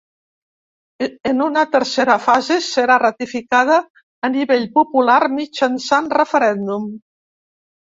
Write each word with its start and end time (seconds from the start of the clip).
En 1.31 1.43
una 1.47 1.65
tercera 1.75 2.15
fase 2.23 2.57
serà 2.69 2.95
ratificada 3.03 3.77
a 4.29 4.33
nivell 4.39 4.67
popular 4.81 5.21
mitjançant 5.37 6.11
referèndum. 6.19 6.91